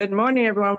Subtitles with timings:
[0.00, 0.76] Good morning, everyone.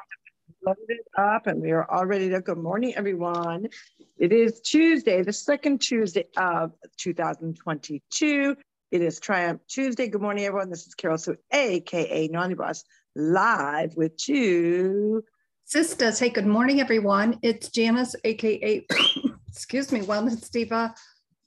[0.66, 2.42] Loaded up, and we are all ready to.
[2.42, 3.70] Good morning, everyone.
[4.18, 8.58] It is Tuesday, the second Tuesday of 2022.
[8.92, 10.10] It is Triumph Tuesday.
[10.10, 10.70] Good morning, everyone.
[10.70, 12.84] This is Carol Sue, aka Naughty Boss,
[13.16, 15.24] live with two
[15.64, 16.20] sisters.
[16.20, 17.40] Hey, good morning, everyone.
[17.42, 18.86] It's Janice, aka
[19.48, 20.94] excuse me, Wellness Diva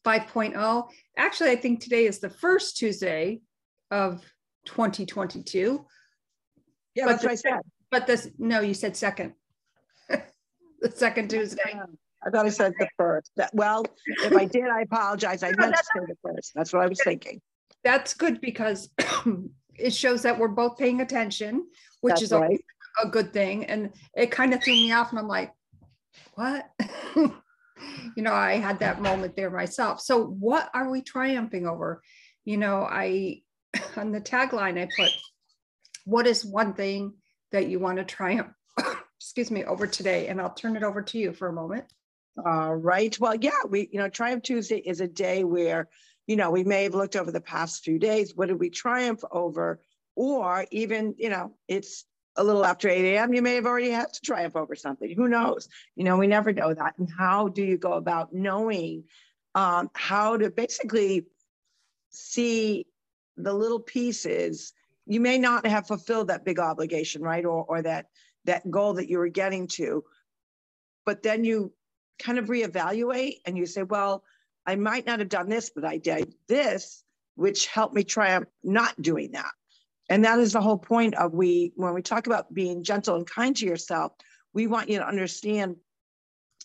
[0.06, 0.88] 5.0.
[1.18, 3.42] Actually, I think today is the first Tuesday
[3.90, 4.24] of
[4.64, 5.84] 2022.
[6.94, 7.60] Yeah, but that's what I said.
[7.90, 9.34] But this, no, you said second.
[10.08, 11.80] the second Tuesday.
[12.24, 13.30] I thought I said the first.
[13.36, 15.42] That, well, if I did, I apologize.
[15.42, 16.52] I meant to say the first.
[16.54, 17.40] That's what I was thinking.
[17.84, 18.90] That's good because
[19.78, 21.66] it shows that we're both paying attention,
[22.00, 22.60] which that's is right.
[23.02, 23.66] a, a good thing.
[23.66, 25.52] And it kind of threw me off, and I'm like,
[26.34, 26.68] what?
[27.16, 30.00] you know, I had that moment there myself.
[30.00, 32.02] So, what are we triumphing over?
[32.44, 33.42] You know, I
[33.96, 35.10] on the tagline I put
[36.08, 37.12] what is one thing
[37.52, 38.54] that you want to triumph,
[39.18, 40.28] excuse me, over today?
[40.28, 41.84] And I'll turn it over to you for a moment.
[42.42, 43.18] All right.
[43.20, 45.88] Well, yeah, we, you know, Triumph Tuesday is a day where,
[46.26, 48.34] you know, we may have looked over the past few days.
[48.34, 49.80] What did we triumph over?
[50.14, 52.04] Or even, you know, it's
[52.36, 55.12] a little after 8 a.m., you may have already had to triumph over something.
[55.14, 55.68] Who knows?
[55.94, 56.94] You know, we never know that.
[56.98, 59.04] And how do you go about knowing
[59.54, 61.26] um, how to basically
[62.10, 62.86] see
[63.36, 64.72] the little pieces
[65.08, 67.44] you may not have fulfilled that big obligation, right?
[67.44, 68.06] Or, or that,
[68.44, 70.04] that goal that you were getting to.
[71.06, 71.72] But then you
[72.18, 74.22] kind of reevaluate and you say, well,
[74.66, 77.02] I might not have done this, but I did this,
[77.36, 79.50] which helped me triumph not doing that.
[80.10, 83.26] And that is the whole point of we, when we talk about being gentle and
[83.26, 84.12] kind to yourself,
[84.52, 85.76] we want you to understand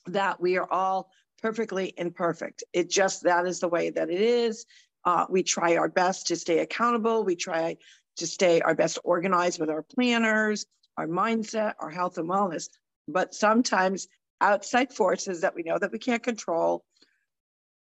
[0.08, 1.10] that we are all
[1.42, 2.64] perfectly imperfect.
[2.74, 4.66] It just, that is the way that it is.
[5.06, 7.24] Uh, we try our best to stay accountable.
[7.24, 7.78] We try
[8.18, 10.66] to stay our best organized with our planners,
[10.98, 12.70] our mindset, our health and wellness.
[13.08, 14.08] But sometimes
[14.42, 16.84] outside forces that we know that we can't control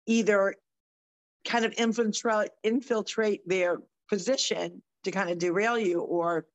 [0.08, 0.56] either
[1.46, 6.46] kind of infiltrate, infiltrate their position to kind of derail you or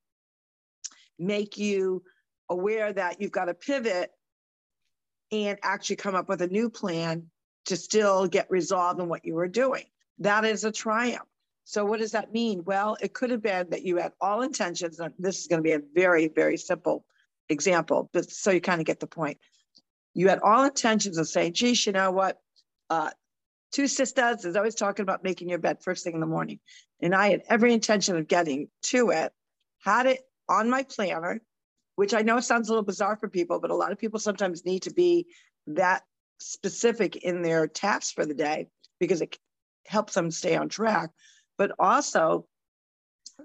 [1.19, 2.03] make you
[2.49, 4.11] aware that you've got to pivot
[5.31, 7.27] and actually come up with a new plan
[7.65, 9.85] to still get resolved in what you were doing.
[10.19, 11.27] That is a triumph.
[11.71, 12.65] So what does that mean?
[12.65, 14.99] Well, it could have been that you had all intentions.
[14.99, 17.05] And this is going to be a very, very simple
[17.47, 19.37] example, but so you kind of get the point.
[20.13, 22.41] You had all intentions of saying, geez, you know what?
[22.89, 23.11] Uh,
[23.71, 26.59] two sisters is always talking about making your bed first thing in the morning.
[27.01, 29.31] And I had every intention of getting to it,
[29.81, 31.39] had it on my planner,
[31.95, 34.65] which I know sounds a little bizarre for people, but a lot of people sometimes
[34.65, 35.25] need to be
[35.67, 36.03] that
[36.37, 38.67] specific in their tasks for the day
[38.99, 39.37] because it
[39.85, 41.11] helps them stay on track.
[41.61, 42.47] But also,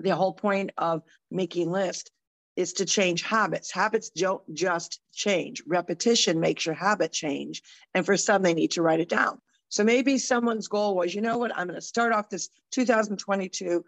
[0.01, 2.11] the whole point of making lists
[2.57, 3.71] is to change habits.
[3.71, 5.63] Habits don't just change.
[5.67, 7.61] Repetition makes your habit change.
[7.93, 9.43] And for some, they need to write it down.
[9.69, 13.85] So maybe someone's goal was, you know what, I'm going to start off this 2022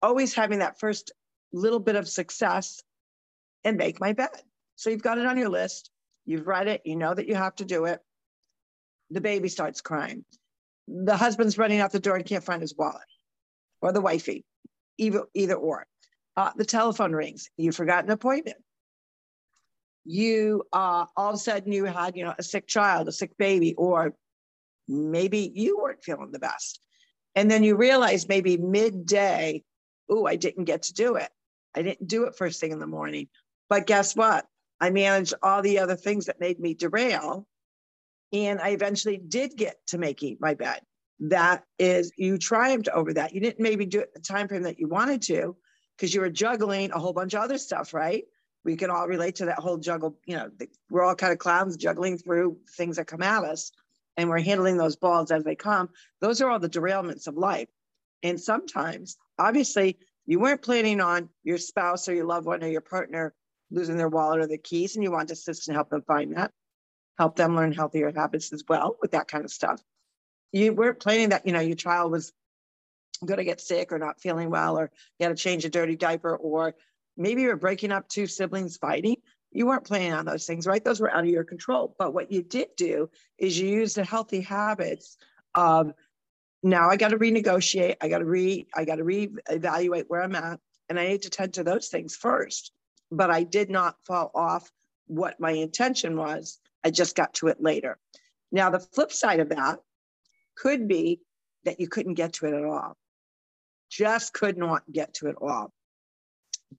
[0.00, 1.10] always having that first
[1.52, 2.80] little bit of success
[3.64, 4.40] and make my bed.
[4.76, 5.90] So you've got it on your list.
[6.26, 6.82] You've read it.
[6.84, 7.98] You know that you have to do it.
[9.10, 10.24] The baby starts crying.
[10.86, 13.02] The husband's running out the door and can't find his wallet
[13.80, 14.44] or the wifey,
[14.98, 15.86] either, either or.
[16.36, 17.48] Uh, the telephone rings.
[17.56, 18.58] You forgot an appointment.
[20.04, 23.36] You uh, all of a sudden you had, you know, a sick child, a sick
[23.38, 24.14] baby, or
[24.86, 26.80] maybe you weren't feeling the best.
[27.34, 29.62] And then you realize maybe midday,
[30.08, 31.28] oh, I didn't get to do it.
[31.74, 33.28] I didn't do it first thing in the morning.
[33.68, 34.46] But guess what?
[34.80, 37.46] I managed all the other things that made me derail.
[38.32, 40.80] And I eventually did get to making my bed
[41.20, 43.34] that is you triumphed over that.
[43.34, 45.56] You didn't maybe do it the time frame that you wanted to
[45.96, 48.24] because you were juggling a whole bunch of other stuff, right?
[48.64, 50.18] We can all relate to that whole juggle.
[50.26, 50.50] You know,
[50.90, 53.72] we're all kind of clowns juggling through things that come at us
[54.16, 55.88] and we're handling those balls as they come.
[56.20, 57.68] Those are all the derailments of life.
[58.22, 62.80] And sometimes, obviously, you weren't planning on your spouse or your loved one or your
[62.80, 63.34] partner
[63.70, 66.36] losing their wallet or their keys, and you want to assist and help them find
[66.36, 66.52] that,
[67.18, 69.82] help them learn healthier habits as well with that kind of stuff
[70.52, 72.32] you weren't planning that, you know, your child was
[73.24, 75.96] going to get sick or not feeling well, or you had to change a dirty
[75.96, 76.74] diaper, or
[77.16, 79.16] maybe you were breaking up two siblings fighting.
[79.52, 80.84] You weren't planning on those things, right?
[80.84, 81.94] Those were out of your control.
[81.98, 83.08] But what you did do
[83.38, 85.16] is you used the healthy habits
[85.54, 85.92] of
[86.62, 90.34] now I got to renegotiate, I got to re, I got to reevaluate where I'm
[90.34, 92.72] at, and I need to tend to those things first.
[93.10, 94.70] But I did not fall off
[95.06, 96.58] what my intention was.
[96.84, 97.98] I just got to it later.
[98.50, 99.78] Now, the flip side of that
[100.56, 101.20] could be
[101.64, 102.96] that you couldn't get to it at all.
[103.90, 105.72] Just could not get to it all.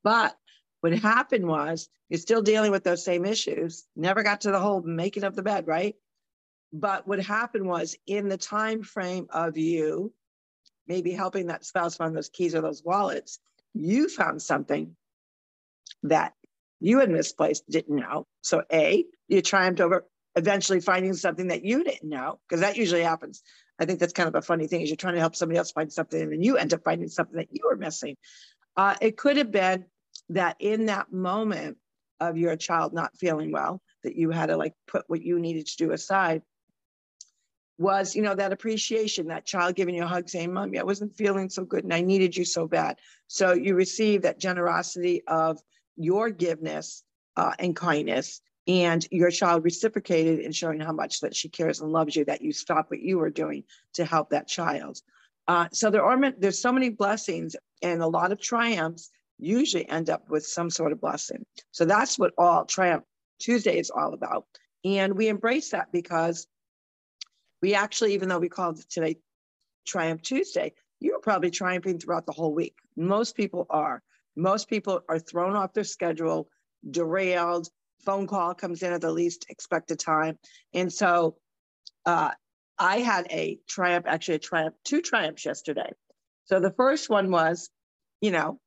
[0.04, 0.36] But
[0.82, 4.82] What happened was you're still dealing with those same issues, never got to the whole
[4.82, 5.96] making of the bed, right?
[6.72, 10.14] But what happened was in the time frame of you
[10.88, 13.40] maybe helping that spouse find those keys or those wallets,
[13.74, 14.96] you found something
[16.04, 16.34] that
[16.80, 18.26] you had misplaced, didn't know.
[18.42, 23.02] So A, you triumphed over eventually finding something that you didn't know, because that usually
[23.02, 23.42] happens.
[23.80, 25.72] I think that's kind of a funny thing is you're trying to help somebody else
[25.72, 28.16] find something and then you end up finding something that you were missing.
[28.76, 29.86] Uh, it could have been
[30.30, 31.78] that in that moment
[32.20, 35.68] of your child not feeling well, that you had to like put what you needed
[35.68, 36.42] to do aside
[37.78, 41.16] was, you know, that appreciation, that child giving you a hug saying, Mommy, I wasn't
[41.16, 42.98] feeling so good and I needed you so bad.
[43.28, 45.60] So you receive that generosity of
[45.96, 47.04] your giveness
[47.36, 51.92] uh, and kindness and your child reciprocated in showing how much that she cares and
[51.92, 55.00] loves you that you stop what you were doing to help that child.
[55.48, 59.10] Uh, so there are there's so many blessings and a lot of triumphs
[59.40, 61.46] usually end up with some sort of blessing.
[61.72, 63.06] So that's what all triumph
[63.40, 64.46] tuesday is all about.
[64.84, 66.48] And we embrace that because
[67.62, 69.18] we actually even though we called today
[69.86, 72.76] triumph tuesday you're probably triumphing throughout the whole week.
[72.96, 74.02] Most people are.
[74.36, 76.50] Most people are thrown off their schedule
[76.90, 77.70] derailed
[78.06, 80.38] phone call comes in at the least expected time.
[80.74, 81.38] And so
[82.06, 82.32] uh,
[82.78, 85.92] I had a triumph, actually a triumph, two triumphs yesterday.
[86.46, 87.70] So the first one was,
[88.22, 88.60] you know,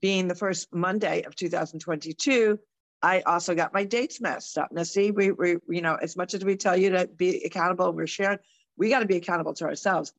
[0.00, 2.58] being the first Monday of 2022,
[3.02, 4.70] I also got my dates messed up.
[4.72, 7.92] Now, see, we, we, you know, as much as we tell you to be accountable,
[7.92, 8.38] we're sharing,
[8.76, 10.12] we got to be accountable to ourselves.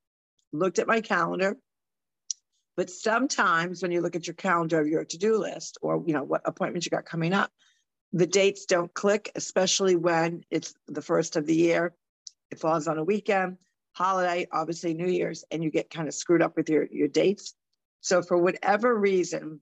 [0.51, 1.57] Looked at my calendar,
[2.75, 6.23] but sometimes when you look at your calendar of your to-do list or, you know,
[6.23, 7.51] what appointments you got coming up,
[8.13, 11.93] the dates don't click, especially when it's the first of the year.
[12.51, 13.57] It falls on a weekend,
[13.93, 17.55] holiday, obviously New Year's, and you get kind of screwed up with your, your dates.
[18.01, 19.61] So for whatever reason,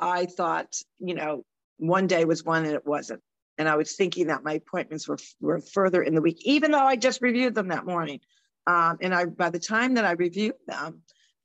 [0.00, 1.44] I thought, you know,
[1.78, 3.22] one day was one and it wasn't.
[3.56, 6.84] And I was thinking that my appointments were, were further in the week, even though
[6.84, 8.20] I just reviewed them that morning.
[8.66, 11.02] Um, and I, by the time that I reviewed them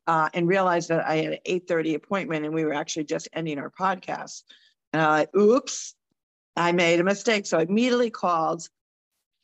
[0.07, 3.59] uh, and realized that I had an 8.30 appointment and we were actually just ending
[3.59, 4.43] our podcast,
[4.93, 5.95] and I like, oops,
[6.55, 7.45] I made a mistake.
[7.45, 8.67] So I immediately called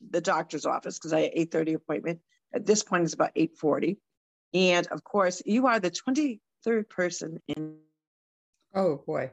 [0.09, 2.19] the doctor's office because I had 8:30 appointment.
[2.53, 3.97] At this point, it's about 8:40.
[4.53, 7.77] And of course, you are the 23rd person in.
[8.73, 9.31] Oh boy.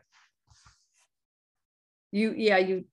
[2.12, 2.84] You yeah, you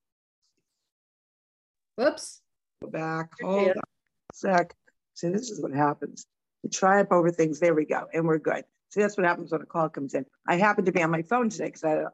[1.96, 2.42] whoops.
[2.82, 3.32] Go back.
[3.42, 4.76] Hold on a sec.
[5.14, 6.26] See, this is what happens.
[6.64, 7.60] You try up over things.
[7.60, 8.08] There we go.
[8.14, 8.64] And we're good.
[8.90, 10.26] See, that's what happens when a call comes in.
[10.48, 12.06] I happen to be on my phone today because I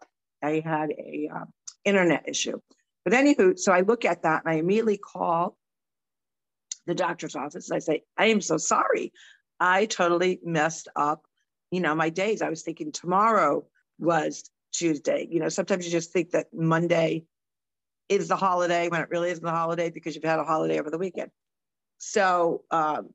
[0.44, 1.46] I had a uh,
[1.86, 2.60] internet issue.
[3.04, 5.58] But anywho, so I look at that and I immediately call
[6.86, 7.72] the doctor's office.
[7.72, 9.14] I say, I am so sorry.
[9.60, 11.24] I totally messed up,
[11.72, 12.42] you know, my days.
[12.42, 13.66] I was thinking tomorrow
[14.00, 15.28] was Tuesday.
[15.30, 17.26] You know, sometimes you just think that Monday
[18.10, 20.90] is the holiday when it really isn't the holiday because you've had a holiday over
[20.90, 21.32] the weekend.
[21.98, 23.10] So um,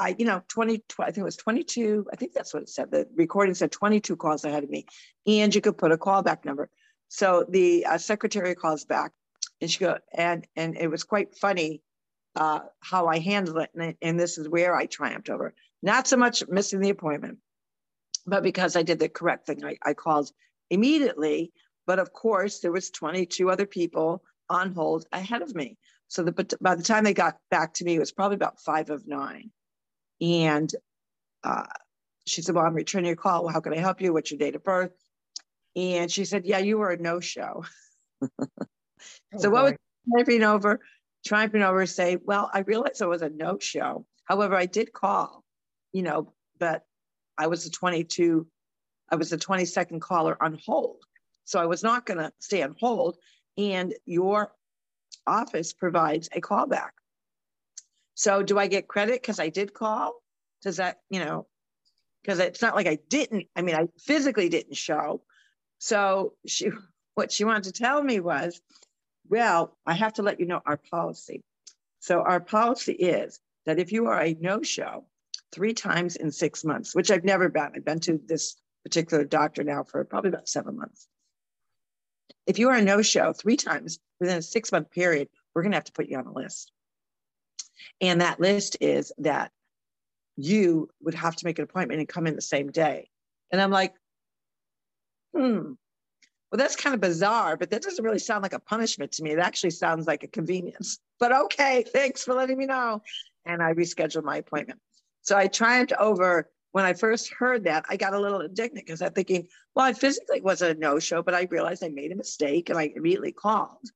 [0.00, 2.06] I, you know, 20, I think it was 22.
[2.10, 2.90] I think that's what it said.
[2.90, 4.86] The recording said 22 calls ahead of me,
[5.26, 6.70] and you could put a callback number.
[7.08, 9.12] So the uh, secretary calls back,
[9.60, 11.82] and she go, and and it was quite funny
[12.34, 15.52] uh, how I handled it, and, and this is where I triumphed over.
[15.82, 17.38] Not so much missing the appointment,
[18.26, 20.30] but because I did the correct thing, I, I called
[20.70, 21.52] immediately.
[21.86, 25.76] But of course, there was 22 other people on hold ahead of me.
[26.08, 28.90] So the, by the time they got back to me, it was probably about five
[28.90, 29.50] of nine.
[30.20, 30.72] And
[31.42, 31.66] uh,
[32.26, 33.44] she said, Well, I'm returning your call.
[33.44, 34.12] Well, how can I help you?
[34.12, 34.92] What's your date of birth?
[35.76, 37.64] And she said, Yeah, you were a no show.
[38.40, 38.56] oh,
[39.38, 39.54] so, boy.
[39.54, 39.74] what was
[40.08, 40.80] triumphing over?
[41.26, 44.06] Triumphing over say, Well, I realized it was a no show.
[44.24, 45.44] However, I did call,
[45.92, 46.84] you know, but
[47.36, 48.46] I was a 22,
[49.10, 50.98] I was a 22nd caller on hold.
[51.44, 53.16] So I was not going to stay on hold.
[53.56, 54.52] And your
[55.26, 56.90] office provides a callback.
[58.20, 60.12] So do I get credit because I did call?
[60.60, 61.46] Does that, you know,
[62.22, 65.22] because it's not like I didn't, I mean, I physically didn't show.
[65.78, 66.68] So she,
[67.14, 68.60] what she wanted to tell me was,
[69.30, 71.42] well, I have to let you know our policy.
[72.00, 75.06] So our policy is that if you are a no-show
[75.50, 79.64] three times in six months, which I've never been, I've been to this particular doctor
[79.64, 81.08] now for probably about seven months.
[82.46, 85.84] If you are a no-show three times within a six-month period, we're going to have
[85.84, 86.70] to put you on a list.
[88.00, 89.50] And that list is that
[90.36, 93.08] you would have to make an appointment and come in the same day.
[93.52, 93.94] And I'm like,
[95.34, 95.72] hmm,
[96.50, 99.30] well, that's kind of bizarre, but that doesn't really sound like a punishment to me.
[99.30, 100.98] It actually sounds like a convenience.
[101.18, 103.02] But okay, thanks for letting me know.
[103.46, 104.80] And I rescheduled my appointment.
[105.22, 109.02] So I triumphed over when I first heard that, I got a little indignant because
[109.02, 112.16] I'm thinking, well, I physically was a no show, but I realized I made a
[112.16, 113.90] mistake and I immediately called.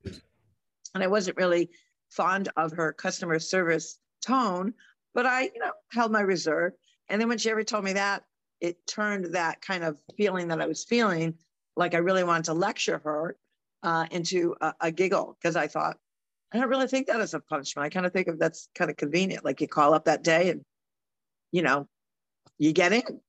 [0.95, 1.71] And I wasn't really
[2.17, 4.75] fond of her customer service tone,
[5.15, 6.73] but I, you know, held my reserve.
[7.09, 8.25] And then when she ever told me that,
[8.61, 11.35] it turned that kind of feeling that I was feeling
[11.77, 13.37] like I really wanted to lecture her
[13.83, 15.97] uh, into a, a giggle because I thought,
[16.53, 17.85] I don't really think that is a punishment.
[17.85, 19.45] I kind of think of that's kind of convenient.
[19.45, 20.65] Like you call up that day and,
[21.51, 21.89] you know,
[22.59, 23.21] you get in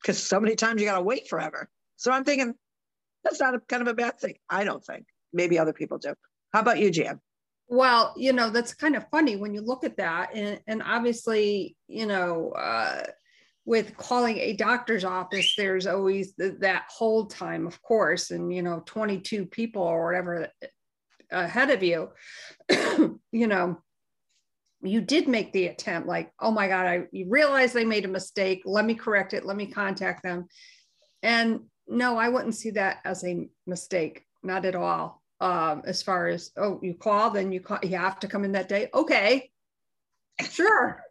[0.00, 1.68] because so many times you got to wait forever.
[1.96, 2.54] So I'm thinking
[3.22, 4.36] that's not a kind of a bad thing.
[4.48, 5.04] I don't think.
[5.32, 6.14] Maybe other people do.
[6.52, 7.20] How about you, Jan?
[7.68, 10.34] Well, you know, that's kind of funny when you look at that.
[10.34, 13.04] And, and obviously, you know, uh,
[13.64, 18.62] with calling a doctor's office, there's always the, that hold time, of course, and, you
[18.62, 20.48] know, 22 people or whatever
[21.30, 22.10] ahead of you,
[23.32, 23.78] you know,
[24.82, 28.08] you did make the attempt like, oh my God, I you realize they made a
[28.08, 28.62] mistake.
[28.64, 29.46] Let me correct it.
[29.46, 30.46] Let me contact them.
[31.22, 36.28] And no, I wouldn't see that as a mistake, not at all um, as far
[36.28, 38.88] as oh you call then you call you have to come in that day.
[38.94, 39.50] Okay.
[40.50, 41.02] Sure.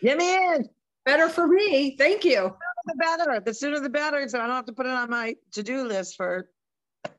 [0.00, 0.68] Get me in.
[1.04, 1.96] Better for me.
[1.96, 2.54] Thank you.
[2.86, 3.40] The better.
[3.44, 6.16] The sooner the better so i don't have to put it on my to-do list
[6.16, 6.48] for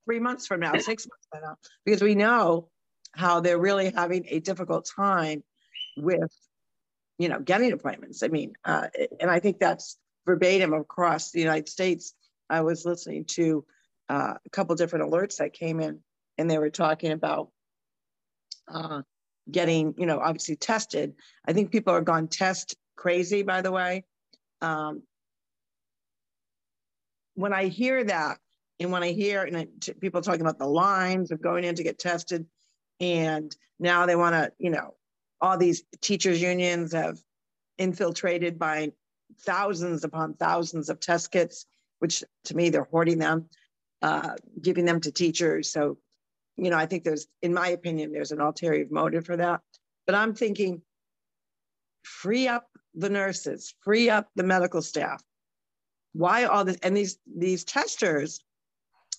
[0.05, 2.69] three months from now six months from now because we know
[3.11, 5.43] how they're really having a difficult time
[5.97, 6.31] with
[7.17, 8.23] you know getting appointments.
[8.23, 8.87] I mean uh,
[9.19, 12.13] and i think that's verbatim across the united states.
[12.49, 13.65] I was listening to
[14.09, 15.99] uh, a couple different alerts that came in,
[16.37, 17.49] and they were talking about
[18.67, 19.01] uh,
[19.49, 21.13] getting, you know, obviously tested.
[21.45, 24.03] I think people are gone test crazy, by the way.
[24.61, 25.03] Um,
[27.35, 28.39] when I hear that,
[28.79, 31.75] and when I hear and I, t- people talking about the lines of going in
[31.75, 32.45] to get tested,
[32.99, 34.95] and now they want to, you know,
[35.39, 37.17] all these teachers unions have
[37.77, 38.91] infiltrated by
[39.41, 41.65] thousands upon thousands of test kits,
[41.99, 43.47] which to me they're hoarding them
[44.01, 45.71] uh, giving them to teachers.
[45.71, 45.97] So,
[46.55, 49.61] you know, I think there's, in my opinion, there's an ulterior motive for that.
[50.05, 50.81] But I'm thinking,
[52.03, 55.21] free up the nurses, free up the medical staff.
[56.13, 56.77] Why all this?
[56.81, 58.39] And these these testers,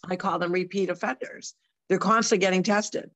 [0.04, 1.54] I call them repeat offenders.
[1.88, 3.10] They're constantly getting tested.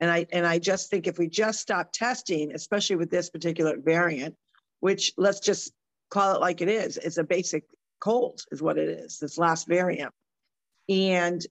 [0.00, 3.78] And I and I just think if we just stop testing, especially with this particular
[3.78, 4.36] variant,
[4.80, 5.72] which let's just
[6.10, 7.64] call it like it is, it's a basic
[8.00, 9.18] cold, is what it is.
[9.18, 10.12] This last variant.
[10.88, 11.44] And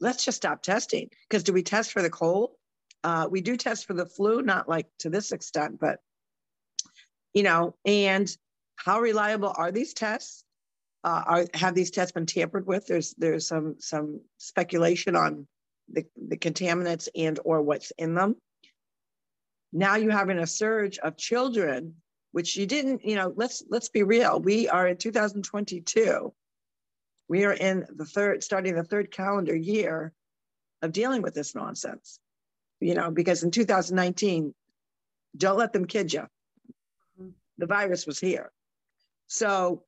[0.00, 2.50] let's just stop testing because do we test for the cold?
[3.04, 5.98] Uh, we do test for the flu, not like to this extent, but
[7.34, 8.28] you know, and
[8.76, 10.44] how reliable are these tests?
[11.04, 12.86] Uh, are, have these tests been tampered with?
[12.86, 15.48] There's there's some some speculation on
[15.90, 18.36] the, the contaminants and or what's in them.
[19.72, 21.96] Now you're having a surge of children,
[22.30, 24.40] which you didn't, you know, let's let's be real.
[24.40, 26.32] We are in 2022
[27.32, 30.12] we are in the third, starting the third calendar year
[30.82, 32.20] of dealing with this nonsense.
[32.78, 34.52] You know, because in 2019,
[35.38, 36.26] don't let them kid you.
[37.56, 38.52] The virus was here.
[39.28, 39.84] So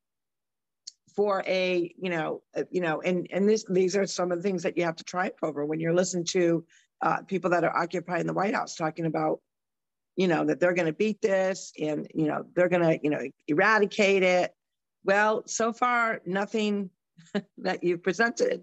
[1.15, 4.43] for a, you know, uh, you know, and and this these are some of the
[4.43, 6.65] things that you have to triumph over when you're listening to
[7.03, 9.41] uh, people that are occupying the White House talking about,
[10.17, 13.11] you know, that they're going to beat this and you know they're going to, you
[13.11, 14.55] know, eradicate it.
[15.05, 16.89] Well, so far nothing
[17.59, 18.63] that you've presented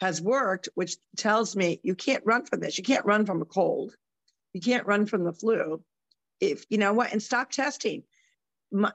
[0.00, 2.78] has worked, which tells me you can't run from this.
[2.78, 3.94] You can't run from a cold.
[4.52, 5.82] You can't run from the flu.
[6.40, 8.02] If you know what, and stop testing.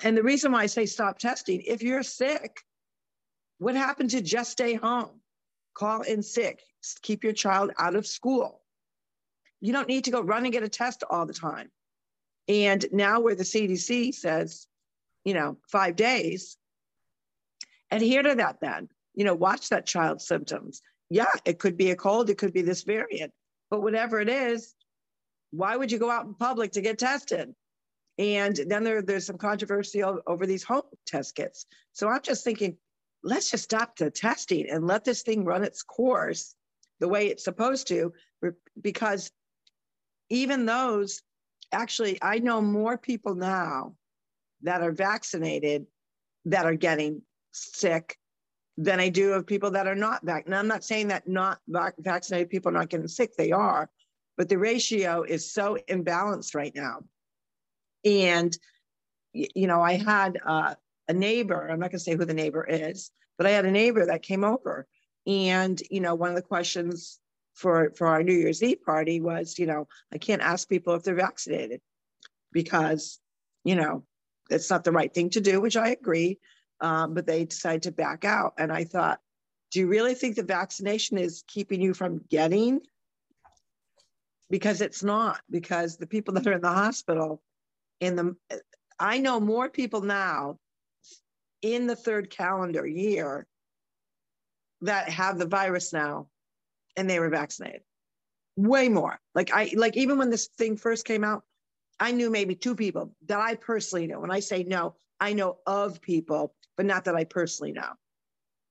[0.04, 2.62] And the reason why I say stop testing, if you're sick,
[3.60, 5.22] what happened to just stay home?
[5.74, 6.62] Call in sick,
[7.02, 8.62] keep your child out of school.
[9.62, 11.70] You don't need to go run and get a test all the time.
[12.48, 14.68] And now, where the CDC says,
[15.24, 16.58] you know, five days,
[17.92, 18.90] adhere to that then.
[19.16, 20.82] You know, watch that child's symptoms.
[21.10, 23.34] Yeah, it could be a cold, it could be this variant,
[23.72, 24.76] but whatever it is,
[25.52, 27.54] why would you go out in public to get tested?
[28.20, 31.66] And then there, there's some controversy over these home test kits.
[31.94, 32.78] So I'm just thinking,
[33.24, 36.54] let's just stop the testing and let this thing run its course
[37.00, 38.14] the way it's supposed to,
[38.80, 39.32] because
[40.30, 41.24] even those,
[41.72, 43.96] actually, I know more people now
[44.62, 45.88] that are vaccinated
[46.46, 48.18] that are getting sick
[48.78, 50.48] than I do of people that are not vac.
[50.48, 53.90] Now, I'm not saying that not vac- vaccinated people are not getting sick; they are,
[54.38, 57.04] but the ratio is so imbalanced right now.
[58.06, 58.58] And
[59.34, 60.76] you know, I had uh,
[61.08, 61.68] a neighbor.
[61.70, 64.24] I'm not going to say who the neighbor is, but I had a neighbor that
[64.24, 64.88] came over,
[65.28, 67.20] and you know, one of the questions
[67.60, 71.04] for for our New Year's Eve party was, you know, I can't ask people if
[71.04, 71.82] they're vaccinated
[72.54, 73.20] because,
[73.64, 74.06] you know,
[74.50, 76.40] it's not the right thing to do, which I agree.
[76.82, 78.54] Um, but they decided to back out.
[78.58, 79.20] And I thought,
[79.72, 82.82] do you really think the vaccination is keeping you from getting?
[84.50, 87.42] Because it's not, because the people that are in the hospital,
[88.00, 88.36] in the,
[89.00, 90.58] I know more people now
[91.62, 93.46] in the third calendar year
[94.82, 96.28] that have the virus now
[96.96, 97.82] and they were vaccinated.
[98.56, 99.20] Way more.
[99.36, 101.44] Like I like even when this thing first came out,
[102.00, 104.20] I knew maybe two people that I personally know.
[104.20, 107.90] When I say know, I know of people, but not that I personally know.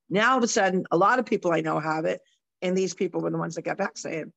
[0.09, 2.21] Now all of a sudden, a lot of people I know have it,
[2.59, 4.31] and these people were the ones that got vaccinated.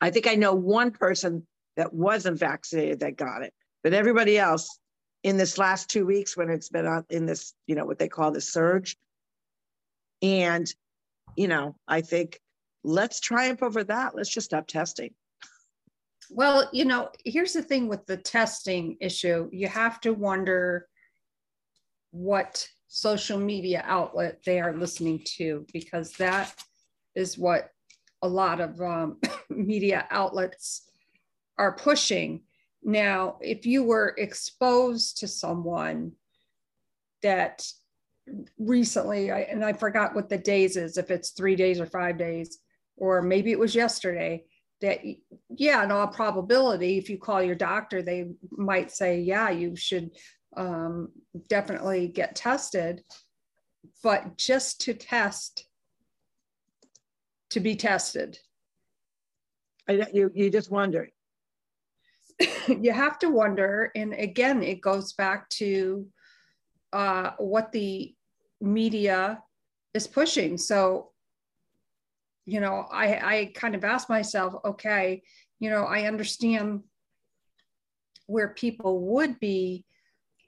[0.00, 4.78] I think I know one person that wasn't vaccinated that got it, but everybody else
[5.24, 8.06] in this last two weeks when it's been on in this, you know, what they
[8.06, 8.96] call the surge.
[10.22, 10.72] And,
[11.34, 12.38] you know, I think
[12.84, 14.14] let's triumph over that.
[14.14, 15.12] Let's just stop testing.
[16.30, 19.48] Well, you know, here's the thing with the testing issue.
[19.50, 20.86] You have to wonder
[22.14, 26.54] what social media outlet they are listening to because that
[27.16, 27.70] is what
[28.22, 29.18] a lot of um,
[29.50, 30.88] media outlets
[31.58, 32.42] are pushing.
[32.84, 36.12] Now, if you were exposed to someone
[37.22, 37.66] that
[38.58, 42.16] recently, I, and I forgot what the days is, if it's three days or five
[42.16, 42.58] days,
[42.96, 44.44] or maybe it was yesterday,
[44.80, 45.00] that
[45.48, 50.10] yeah, in all probability, if you call your doctor, they might say, yeah, you should
[50.56, 51.10] um,
[51.48, 53.02] definitely get tested.
[54.02, 55.66] But just to test,
[57.50, 58.38] to be tested.
[59.88, 61.08] I, you, you just wonder,
[62.68, 66.06] you have to wonder, and again, it goes back to
[66.92, 68.14] uh, what the
[68.60, 69.42] media
[69.92, 70.56] is pushing.
[70.58, 71.10] So,
[72.46, 75.22] you know, I, I kind of asked myself, okay,
[75.60, 76.82] you know, I understand
[78.26, 79.84] where people would be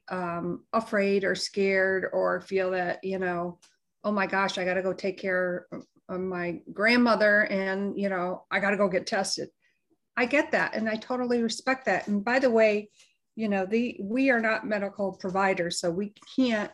[0.08, 3.58] um, afraid or scared or feel that, you know,
[4.04, 5.66] oh my gosh, I got to go take care
[6.08, 9.48] of my grandmother and, you know, I got to go get tested.
[10.16, 12.06] I get that and I totally respect that.
[12.06, 12.90] And by the way,
[13.34, 16.72] you know, the we are not medical providers, so we can't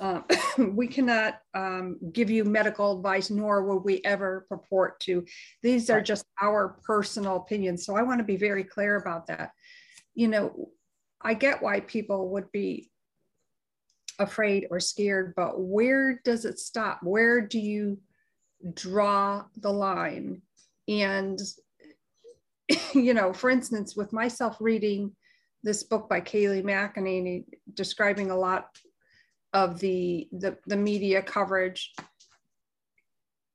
[0.00, 0.20] uh,
[0.58, 5.24] we cannot um, give you medical advice, nor will we ever purport to.
[5.62, 7.84] These are just our personal opinions.
[7.84, 9.50] So I want to be very clear about that.
[10.14, 10.70] You know,
[11.24, 12.90] I get why people would be
[14.18, 17.00] afraid or scared, but where does it stop?
[17.02, 17.98] Where do you
[18.74, 20.42] draw the line?
[20.86, 21.40] And
[22.94, 25.12] you know, for instance, with myself reading
[25.62, 28.68] this book by Kayleigh McEnany, describing a lot
[29.52, 31.94] of the, the, the media coverage,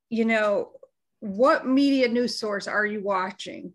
[0.10, 0.72] you know,
[1.20, 3.74] what media news source are you watching?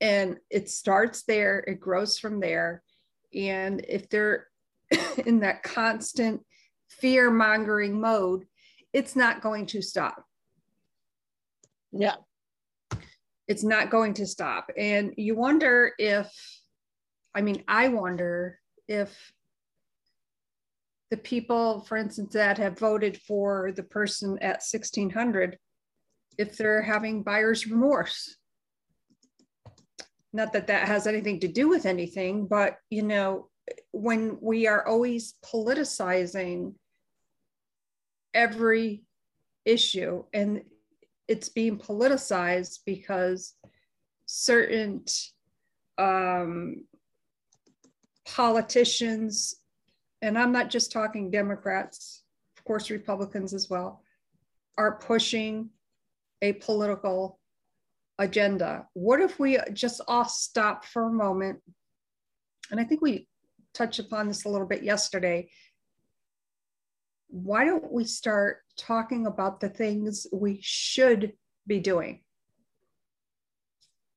[0.00, 2.82] And it starts there, it grows from there.
[3.34, 4.46] And if they're
[5.26, 6.42] in that constant
[6.88, 8.46] fear mongering mode,
[8.92, 10.24] it's not going to stop.
[11.92, 12.16] Yeah
[13.48, 14.70] it's not going to stop.
[14.76, 16.30] And you wonder if,
[17.34, 19.32] I mean, I wonder if
[21.10, 25.58] the people, for instance, that have voted for the person at 1600,
[26.36, 28.36] if they're having buyer's remorse.
[30.32, 33.48] Not that that has anything to do with anything, but you know,
[33.92, 36.74] when we are always politicizing
[38.34, 39.02] every
[39.64, 40.62] issue and
[41.28, 43.54] it's being politicized because
[44.26, 45.04] certain
[45.98, 46.84] um,
[48.24, 49.56] politicians,
[50.22, 52.22] and I'm not just talking Democrats,
[52.56, 54.02] of course, Republicans as well,
[54.76, 55.70] are pushing
[56.40, 57.38] a political
[58.18, 58.86] agenda.
[58.94, 61.60] What if we just all stop for a moment?
[62.70, 63.28] And I think we
[63.74, 65.48] touched upon this a little bit yesterday
[67.28, 71.34] why don't we start talking about the things we should
[71.66, 72.22] be doing?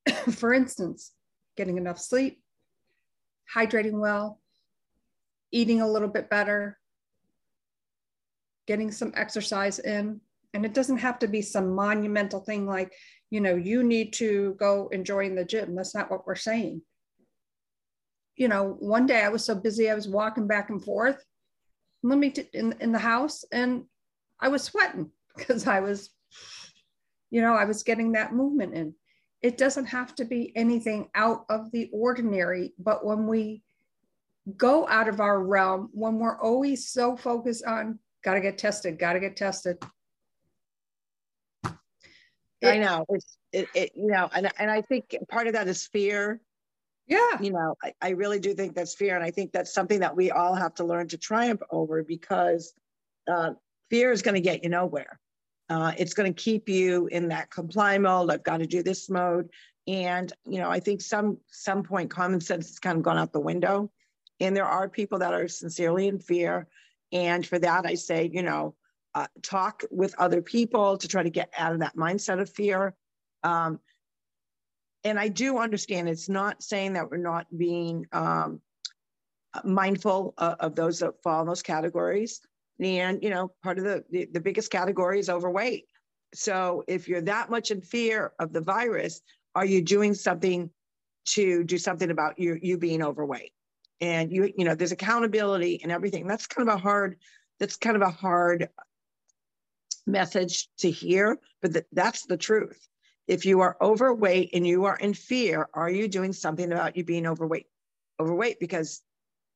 [0.32, 1.12] For instance,
[1.58, 2.42] getting enough sleep,
[3.54, 4.40] hydrating well,
[5.52, 6.80] eating a little bit better,
[8.66, 10.22] getting some exercise in.
[10.54, 12.94] And it doesn't have to be some monumental thing like,
[13.30, 15.76] you know, you need to go enjoying the gym.
[15.76, 16.82] That's not what we're saying.
[18.36, 21.24] You know, one day I was so busy, I was walking back and forth
[22.04, 23.86] let me t- in, in the house and
[24.40, 26.10] I was sweating because I was,
[27.30, 28.94] you know, I was getting that movement in.
[29.42, 33.64] It doesn't have to be anything out of the ordinary, but when we
[34.56, 39.00] go out of our realm, when we're always so focused on got to get tested,
[39.00, 39.78] got to get tested.
[42.64, 45.88] I know it's it, it, you know, and and I think part of that is
[45.88, 46.42] fear.
[47.08, 47.42] Yeah.
[47.42, 49.16] You know, I, I really do think that's fear.
[49.16, 52.74] And I think that's something that we all have to learn to triumph over because
[53.30, 53.52] uh,
[53.90, 55.20] fear is going to get you nowhere.
[55.70, 58.32] Uh, it's going to keep you in that comply mode.
[58.32, 59.50] I've got to do this mode.
[59.88, 63.34] And, you know, I think some some point common sense has kind of gone out
[63.34, 63.92] the window.
[64.40, 66.68] And there are people that are sincerely in fear.
[67.12, 68.76] And for that, I say, you know,
[69.14, 72.96] uh, talk with other people to try to get out of that mindset of fear.
[73.44, 73.80] Um,
[75.04, 78.62] and I do understand it's not saying that we're not being um,
[79.64, 82.42] mindful of, of, those that fall in those categories.
[82.80, 85.86] And, you know, part of the, the, the biggest category is overweight.
[86.34, 89.22] So if you're that much in fear of the virus,
[89.56, 90.70] are you doing something
[91.26, 93.52] to do something about you, you being overweight?
[94.00, 96.28] And you, you know, there's accountability and everything.
[96.28, 97.18] That's kind of a hard,
[97.60, 98.70] that's kind of a hard
[100.08, 102.88] message to hear, but th- that's the truth.
[103.28, 107.04] If you are overweight and you are in fear, are you doing something about you
[107.04, 107.68] being overweight?
[108.20, 109.02] Overweight because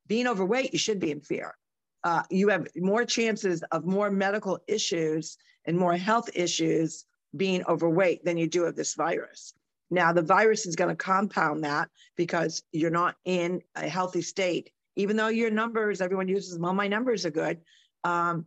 [0.08, 1.56] being overweight, you should be in fear.
[2.04, 7.06] Uh, you have more chances of more medical issues and more health issues
[7.36, 9.54] being overweight than you do of this virus.
[9.90, 14.72] Now, the virus is going to compound that because you're not in a healthy state.
[14.96, 17.60] Even though your numbers, everyone uses, well, my numbers are good.
[18.04, 18.46] Um,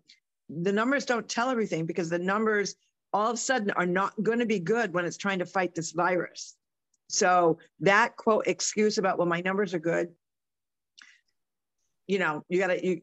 [0.48, 2.74] the numbers don't tell everything because the numbers
[3.12, 5.74] all of a sudden are not going to be good when it's trying to fight
[5.74, 6.56] this virus.
[7.08, 10.08] So that quote excuse about well my numbers are good,
[12.06, 13.00] you know, you got to you.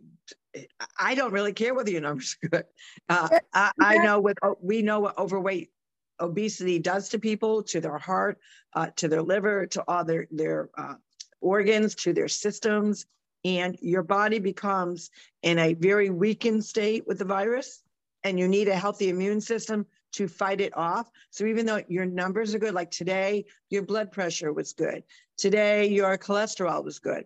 [0.97, 2.65] I don't really care whether your numbers are good.
[3.09, 5.71] Uh, I, I, know what we know what overweight
[6.19, 8.39] obesity does to people, to their heart,
[8.73, 10.95] uh, to their liver, to all their their uh,
[11.41, 13.05] organs, to their systems,
[13.45, 15.11] and your body becomes
[15.43, 17.83] in a very weakened state with the virus,
[18.23, 21.07] and you need a healthy immune system to fight it off.
[21.29, 25.03] So even though your numbers are good, like today, your blood pressure was good.
[25.37, 27.25] Today, your cholesterol was good.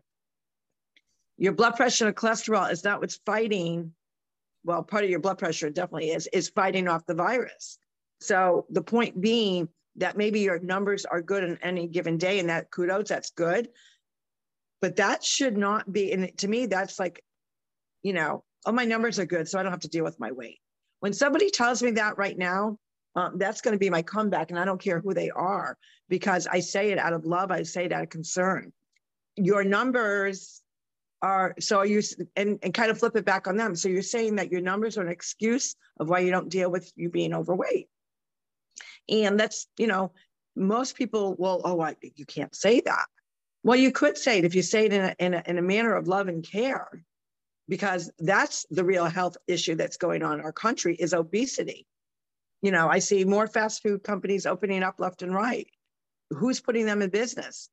[1.38, 3.94] Your blood pressure and cholesterol is not what's fighting.
[4.66, 7.78] Well, part of your blood pressure definitely is, is fighting off the virus.
[8.20, 12.50] So the point being that maybe your numbers are good on any given day and
[12.50, 13.70] that kudos, that's good.
[14.82, 17.24] But that should not be, and to me, that's like,
[18.02, 20.32] you know, oh, my numbers are good, so I don't have to deal with my
[20.32, 20.60] weight.
[21.02, 22.78] When somebody tells me that right now,
[23.16, 24.52] um, that's going to be my comeback.
[24.52, 27.52] And I don't care who they are because I say it out of love.
[27.52, 28.72] I say it out of concern.
[29.36, 30.62] Your numbers
[31.22, 32.02] are so you
[32.36, 33.76] and, and kind of flip it back on them.
[33.76, 36.92] So you're saying that your numbers are an excuse of why you don't deal with
[36.96, 37.90] you being overweight.
[39.10, 40.14] And that's, you know,
[40.56, 43.06] most people will, oh, I, you can't say that.
[43.64, 45.62] Well, you could say it if you say it in a, in a, in a
[45.62, 47.04] manner of love and care
[47.68, 51.86] because that's the real health issue that's going on in our country is obesity.
[52.62, 55.68] You know, I see more fast food companies opening up left and right.
[56.32, 57.70] Who's putting them in business?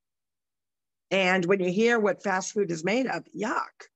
[1.10, 3.88] And when you hear what fast food is made of, yuck.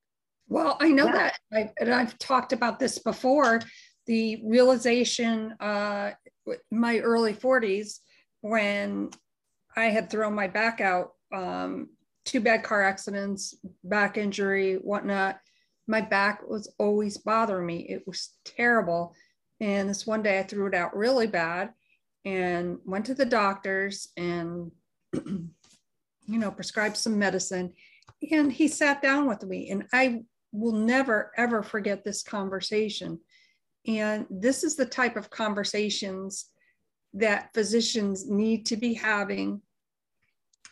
[0.48, 1.12] Well, I know yeah.
[1.12, 1.38] that.
[1.52, 3.60] I, and I've talked about this before.
[4.06, 6.12] The realization, uh,
[6.70, 7.98] my early 40s,
[8.40, 9.10] when
[9.76, 11.88] I had thrown my back out, um,
[12.24, 15.40] two bad car accidents, back injury, whatnot
[15.90, 17.84] my back was always bothering me.
[17.88, 19.14] It was terrible.
[19.58, 21.72] And this one day I threw it out really bad
[22.24, 24.70] and went to the doctors and,
[25.12, 25.48] you
[26.26, 27.72] know, prescribed some medicine.
[28.30, 33.18] And he sat down with me, and I will never, ever forget this conversation.
[33.86, 36.46] And this is the type of conversations
[37.14, 39.60] that physicians need to be having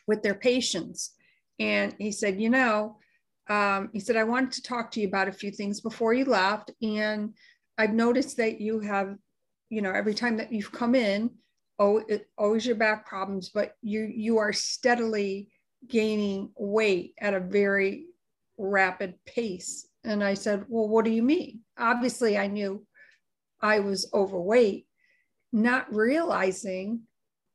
[0.06, 1.14] with their patients.
[1.58, 2.98] And he said, You know,
[3.48, 6.24] um, he said, I wanted to talk to you about a few things before you
[6.24, 6.70] left.
[6.82, 7.34] And
[7.76, 9.16] I've noticed that you have,
[9.70, 11.30] you know, every time that you've come in,
[11.78, 15.48] oh, it, always your back problems, but you you are steadily
[15.86, 18.06] gaining weight at a very
[18.58, 19.86] rapid pace.
[20.04, 21.60] And I said, Well, what do you mean?
[21.78, 22.84] Obviously, I knew
[23.60, 24.86] I was overweight,
[25.52, 27.02] not realizing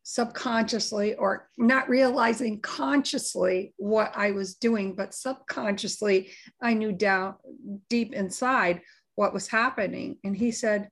[0.03, 7.35] subconsciously or not realizing consciously what I was doing, but subconsciously I knew down
[7.89, 8.81] deep inside
[9.15, 10.17] what was happening.
[10.23, 10.89] And he said,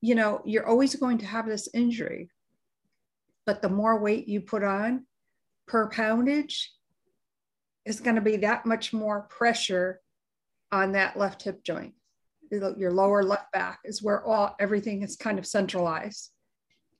[0.00, 2.30] You know, you're always going to have this injury,
[3.44, 5.04] but the more weight you put on
[5.66, 6.70] per poundage
[7.84, 10.00] is going to be that much more pressure
[10.70, 11.94] on that left hip joint.
[12.50, 16.30] Your lower left back is where all everything is kind of centralized.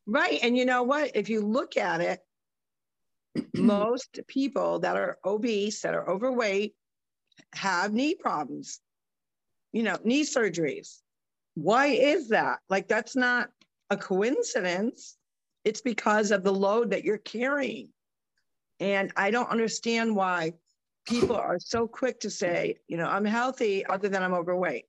[0.06, 0.38] Right.
[0.42, 1.12] And you know what?
[1.14, 2.20] If you look at it,
[3.54, 6.74] most people that are obese, that are overweight,
[7.54, 8.80] have knee problems,
[9.72, 11.00] you know, knee surgeries.
[11.54, 12.60] Why is that?
[12.68, 13.48] Like, that's not
[13.90, 15.16] a coincidence.
[15.64, 17.88] It's because of the load that you're carrying.
[18.78, 20.52] And I don't understand why
[21.06, 24.84] people are so quick to say, you know, I'm healthy other than I'm overweight.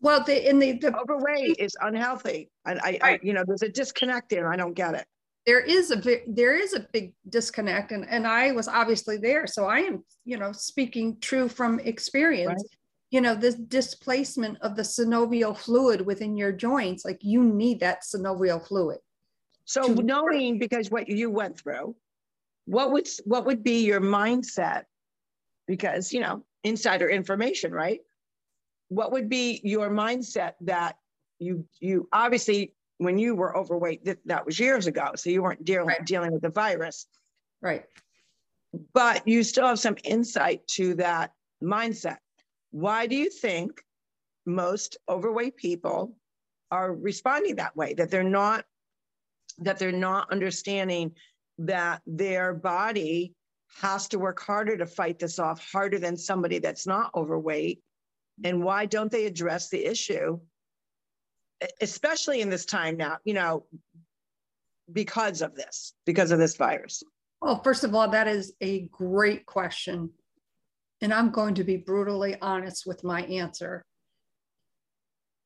[0.00, 2.50] Well, the in the, the overweight is unhealthy.
[2.66, 3.02] And I, right.
[3.02, 4.52] I, you know, there's a disconnect there.
[4.52, 5.06] I don't get it.
[5.46, 9.46] There is a big, there is a big disconnect, and and I was obviously there,
[9.46, 12.62] so I am, you know, speaking true from experience.
[12.64, 12.78] Right.
[13.10, 18.02] You know, this displacement of the synovial fluid within your joints, like you need that
[18.02, 18.98] synovial fluid.
[19.64, 21.94] So knowing because what you went through,
[22.66, 24.82] what would what would be your mindset?
[25.68, 28.00] Because you know, insider information, right?
[28.88, 30.96] What would be your mindset that
[31.38, 35.64] you you obviously when you were overweight that, that was years ago so you weren't
[35.64, 36.04] dealing right.
[36.06, 37.06] dealing with the virus.
[37.60, 37.84] Right.
[38.92, 42.18] But you still have some insight to that mindset.
[42.70, 43.80] Why do you think
[44.44, 46.16] most overweight people
[46.70, 48.64] are responding that way that they're not
[49.58, 51.12] that they're not understanding
[51.58, 53.34] that their body
[53.80, 57.80] has to work harder to fight this off harder than somebody that's not overweight
[58.44, 60.38] and why don't they address the issue
[61.80, 63.64] especially in this time now you know
[64.92, 67.02] because of this because of this virus?
[67.40, 70.10] Well first of all that is a great question.
[71.02, 73.84] And i'm going to be brutally honest with my answer.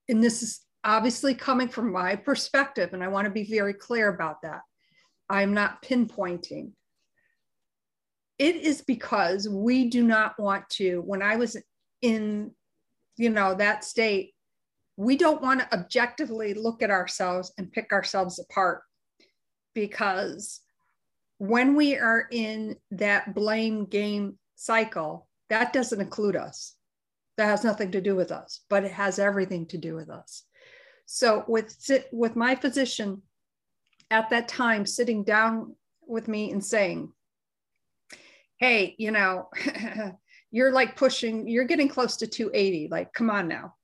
[0.08, 4.08] And this is obviously coming from my perspective and i want to be very clear
[4.08, 4.60] about that.
[5.28, 6.72] I'm not pinpointing.
[8.38, 11.56] It is because we do not want to when i was
[12.02, 12.52] in
[13.16, 14.34] you know, that state,
[14.96, 18.82] we don't want to objectively look at ourselves and pick ourselves apart
[19.74, 20.60] because
[21.38, 26.74] when we are in that blame game cycle, that doesn't include us.
[27.38, 30.44] That has nothing to do with us, but it has everything to do with us.
[31.06, 31.74] So with
[32.12, 33.22] with my physician
[34.10, 35.74] at that time sitting down
[36.06, 37.10] with me and saying,
[38.58, 39.48] "Hey, you know,
[40.50, 42.88] you're like pushing, you're getting close to 280.
[42.88, 43.74] Like, come on now.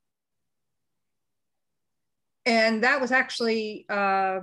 [2.45, 4.41] And that was actually, uh,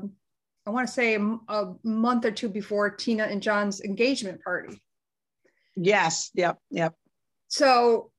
[0.65, 4.81] I want to say a, a, month or two before Tina and John's engagement party.
[5.75, 6.29] Yes.
[6.33, 6.59] Yep.
[6.71, 6.95] Yep.
[7.47, 8.11] So,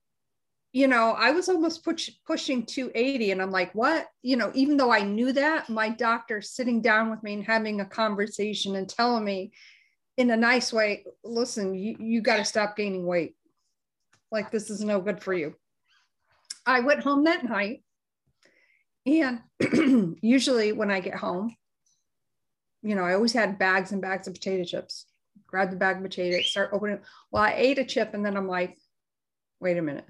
[0.72, 4.08] you know, I was almost push, pushing 280, and I'm like, what?
[4.22, 7.80] You know, even though I knew that, my doctor sitting down with me and having
[7.80, 9.52] a conversation and telling me
[10.16, 13.36] in a nice way, listen, you, you got to stop gaining weight
[14.34, 15.54] like this is no good for you.
[16.66, 17.82] I went home that night.
[19.06, 19.40] And
[20.20, 21.54] usually when I get home,
[22.82, 25.06] you know, I always had bags and bags of potato chips.
[25.46, 26.98] Grab the bag of potatoes, start opening.
[27.30, 28.76] Well, I ate a chip and then I'm like,
[29.60, 30.06] wait a minute.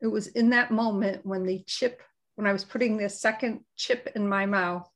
[0.00, 2.02] It was in that moment when the chip,
[2.36, 4.88] when I was putting the second chip in my mouth,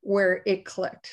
[0.00, 1.10] where it clicked.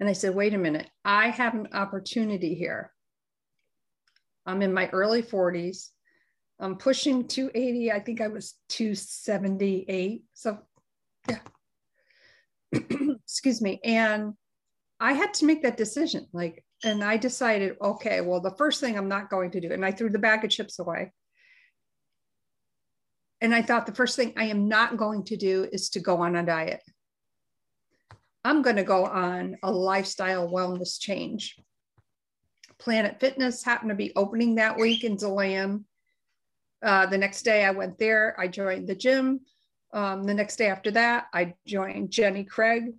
[0.00, 2.91] And I said, wait a minute, I have an opportunity here.
[4.46, 5.88] I'm in my early 40s.
[6.60, 7.92] I'm pushing 280.
[7.92, 10.24] I think I was 278.
[10.34, 10.58] So,
[11.28, 11.38] yeah.
[12.72, 13.80] Excuse me.
[13.84, 14.34] And
[15.00, 16.28] I had to make that decision.
[16.32, 19.84] Like, and I decided, okay, well, the first thing I'm not going to do, and
[19.84, 21.12] I threw the bag of chips away.
[23.40, 26.18] And I thought the first thing I am not going to do is to go
[26.18, 26.82] on a diet.
[28.44, 31.56] I'm going to go on a lifestyle wellness change.
[32.82, 35.84] Planet Fitness happened to be opening that week in DeLand.
[36.82, 39.42] Uh, the next day I went there, I joined the gym.
[39.92, 42.92] Um, the next day after that, I joined Jenny Craig.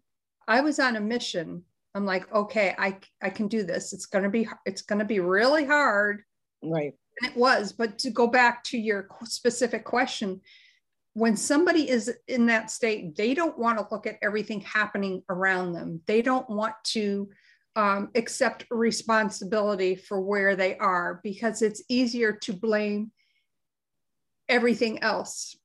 [0.47, 1.63] I was on a mission.
[1.95, 3.91] I'm like, okay, I, I can do this.
[3.91, 6.23] It's going to be, it's going to be really hard.
[6.63, 6.93] Right.
[7.19, 10.39] And it was, but to go back to your specific question,
[11.11, 15.73] when somebody is in that state, they don't want to look at everything happening around
[15.73, 15.99] them.
[16.07, 17.29] They don't want to
[17.75, 23.11] um, accept responsibility for where they are because it's easier to blame
[24.47, 25.55] everything else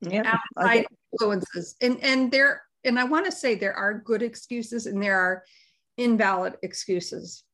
[0.00, 1.76] yeah, outside influences.
[1.80, 5.44] And and there and i want to say there are good excuses and there are
[5.96, 7.44] invalid excuses.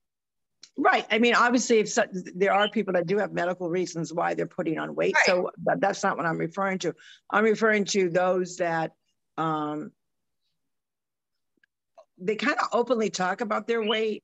[0.77, 4.35] Right i mean obviously if so, there are people that do have medical reasons why
[4.35, 5.27] they're putting on weight right.
[5.27, 6.95] so that, that's not what i'm referring to.
[7.31, 8.93] I'm referring to those that
[9.39, 9.93] um,
[12.19, 14.23] they kind of openly talk about their weight,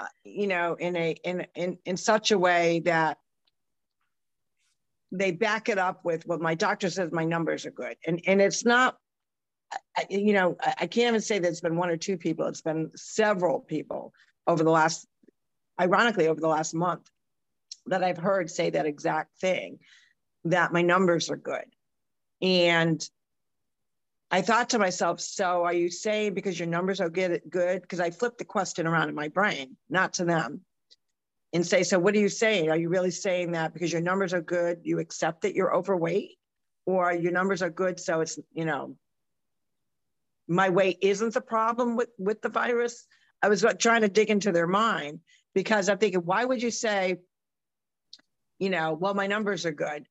[0.00, 3.18] uh, you know, in a in in in such a way that
[5.12, 8.40] they back it up with well, my doctor says my numbers are good, and and
[8.40, 8.96] it's not.
[10.08, 12.46] You know, I can't even say that it's been one or two people.
[12.46, 14.12] It's been several people
[14.46, 15.08] over the last,
[15.80, 17.10] ironically, over the last month,
[17.86, 19.80] that I've heard say that exact thing,
[20.44, 21.64] that my numbers are good,
[22.40, 23.04] and
[24.30, 27.82] I thought to myself, so are you saying because your numbers are good, good?
[27.82, 30.62] Because I flipped the question around in my brain, not to them,
[31.52, 32.70] and say, so what are you saying?
[32.70, 36.32] Are you really saying that because your numbers are good, you accept that you're overweight,
[36.86, 38.96] or your numbers are good, so it's you know,
[40.48, 43.06] my weight isn't the problem with with the virus?
[43.42, 45.20] I was uh, trying to dig into their mind
[45.54, 47.18] because I'm thinking, why would you say,
[48.58, 50.06] you know, well, my numbers are good,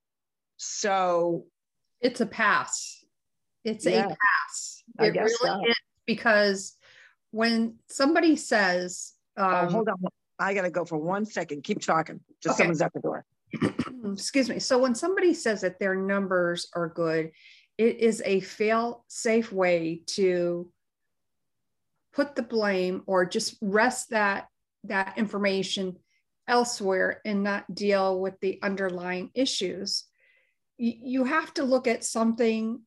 [0.56, 1.44] so
[2.00, 2.95] it's a pass
[3.66, 4.84] it's yeah, a pass.
[5.00, 5.60] It really so.
[5.66, 5.76] is
[6.06, 6.76] because
[7.32, 9.96] when somebody says, oh, um, oh, hold on,
[10.38, 11.64] I got to go for one second.
[11.64, 12.20] Keep talking.
[12.40, 12.62] Just okay.
[12.62, 13.24] someone's at the door.
[14.12, 14.60] Excuse me.
[14.60, 17.32] So when somebody says that their numbers are good,
[17.76, 20.70] it is a fail safe way to
[22.14, 24.46] put the blame or just rest that
[24.84, 25.96] that information
[26.46, 30.04] elsewhere and not deal with the underlying issues
[30.78, 32.80] you have to look at something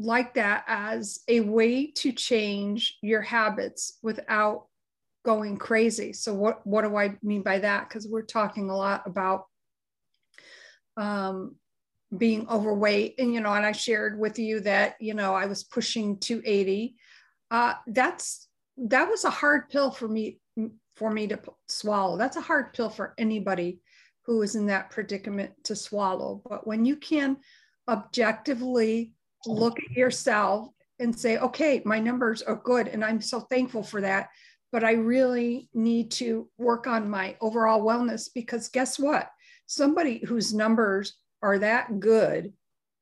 [0.00, 4.66] like that as a way to change your habits without
[5.24, 6.12] going crazy.
[6.12, 7.88] So what what do I mean by that?
[7.88, 9.46] Because we're talking a lot about
[10.96, 11.56] um,
[12.16, 15.64] being overweight, and you know, and I shared with you that you know I was
[15.64, 16.96] pushing 280.
[17.50, 20.38] Uh, that's that was a hard pill for me
[20.96, 22.16] for me to swallow.
[22.16, 23.80] That's a hard pill for anybody
[24.24, 26.42] who is in that predicament to swallow.
[26.48, 27.38] But when you can
[27.88, 29.12] objectively
[29.46, 32.88] look at yourself and say, okay, my numbers are good.
[32.88, 34.28] And I'm so thankful for that.
[34.72, 39.30] But I really need to work on my overall wellness because guess what?
[39.66, 42.52] Somebody whose numbers are that good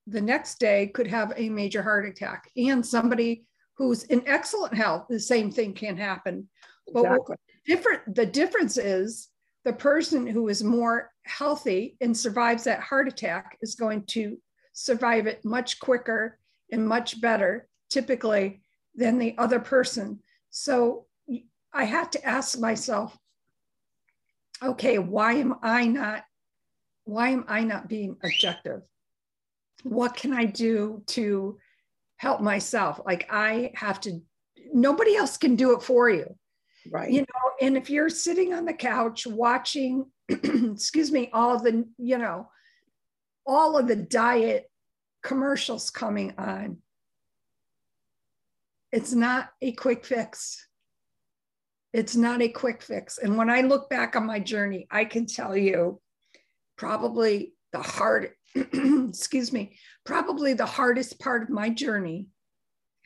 [0.09, 2.51] the next day could have a major heart attack.
[2.57, 3.45] And somebody
[3.77, 6.49] who's in excellent health, the same thing can happen.
[6.93, 7.37] But exactly.
[7.67, 9.29] different the difference is
[9.65, 14.39] the person who is more healthy and survives that heart attack is going to
[14.73, 16.39] survive it much quicker
[16.71, 18.63] and much better, typically,
[18.95, 20.21] than the other person.
[20.51, 21.07] So
[21.73, 23.17] I had to ask myself,
[24.63, 26.25] okay, why am I not?
[27.05, 28.83] Why am I not being objective?
[29.83, 31.59] What can I do to
[32.17, 33.01] help myself?
[33.07, 34.21] Like I have to,
[34.73, 36.35] nobody else can do it for you.
[36.91, 37.11] Right.
[37.11, 42.19] You know, and if you're sitting on the couch watching, excuse me, all the, you
[42.19, 42.51] know,
[43.49, 44.71] all of the diet
[45.23, 46.77] commercials coming on.
[48.93, 50.69] It's not a quick fix.
[51.95, 53.17] It's not a quick fix.
[53.17, 56.01] And when I look back on my journey, I can tell you
[56.77, 62.27] probably the hard, excuse me, probably the hardest part of my journey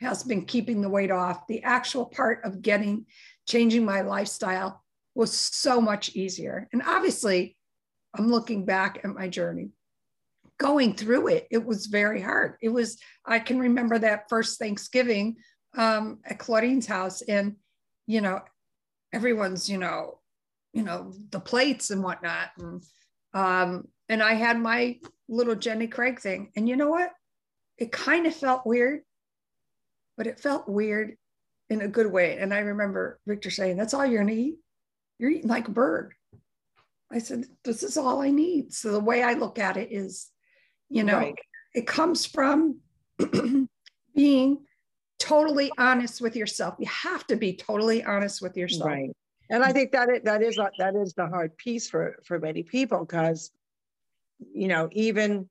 [0.01, 1.47] has been keeping the weight off.
[1.47, 3.05] The actual part of getting,
[3.47, 4.83] changing my lifestyle
[5.15, 6.67] was so much easier.
[6.73, 7.55] And obviously,
[8.13, 9.69] I'm looking back at my journey.
[10.63, 12.55] Going through it, it was very hard.
[12.61, 15.35] It was, I can remember that first Thanksgiving
[15.77, 17.57] um, at Claudine's house, and,
[18.07, 18.39] you know,
[19.11, 20.19] everyone's, you know,
[20.71, 22.51] you know, the plates and whatnot.
[22.57, 22.81] And,
[23.33, 26.53] um, and I had my little Jenny Craig thing.
[26.55, 27.11] And you know what?
[27.77, 29.01] It kind of felt weird,
[30.15, 31.17] but it felt weird
[31.69, 32.37] in a good way.
[32.37, 34.59] And I remember Victor saying, That's all you're gonna eat?
[35.19, 36.13] You're eating like a bird.
[37.11, 38.71] I said, This is all I need.
[38.71, 40.29] So the way I look at it is,
[40.93, 41.39] you know, right.
[41.73, 42.77] it comes from
[44.15, 44.59] being
[45.17, 46.75] totally honest with yourself.
[46.77, 48.89] You have to be totally honest with yourself.
[48.89, 49.09] Right.
[49.49, 52.61] And I think that it, that is that is the hard piece for for many
[52.61, 53.51] people because,
[54.53, 55.49] you know, even